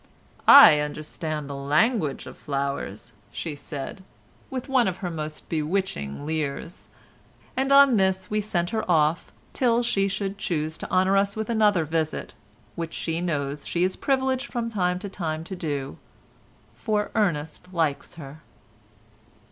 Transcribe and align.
"I 0.47 0.79
understand 0.79 1.47
the 1.47 1.53
language 1.55 2.25
of 2.25 2.35
flowers," 2.35 3.13
she 3.31 3.55
said, 3.55 4.03
with 4.49 4.67
one 4.67 4.87
of 4.87 4.97
her 5.05 5.11
most 5.11 5.47
bewitching 5.47 6.25
leers, 6.25 6.87
and 7.55 7.71
on 7.71 7.97
this 7.97 8.27
we 8.27 8.41
sent 8.41 8.71
her 8.71 8.83
off 8.89 9.31
till 9.53 9.83
she 9.83 10.07
should 10.07 10.39
choose 10.39 10.75
to 10.79 10.89
honour 10.89 11.17
us 11.17 11.35
with 11.35 11.51
another 11.51 11.85
visit, 11.85 12.33
which 12.73 12.95
she 12.95 13.21
knows 13.21 13.67
she 13.67 13.83
is 13.83 13.95
privileged 13.95 14.51
from 14.51 14.71
time 14.71 14.97
to 14.97 15.07
time 15.07 15.43
to 15.43 15.55
do, 15.55 15.99
for 16.73 17.11
Ernest 17.13 17.71
likes 17.71 18.15
her. 18.15 18.41